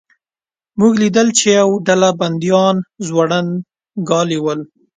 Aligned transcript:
موږ 0.79 0.93
لیدل 1.01 1.27
چې 1.37 1.47
یوه 1.59 1.75
ډله 1.87 2.09
بندیان 2.19 2.75
زوړند 3.07 3.51
کالي 4.09 4.39
ول. 4.41 4.59